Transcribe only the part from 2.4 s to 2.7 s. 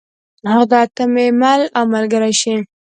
شې.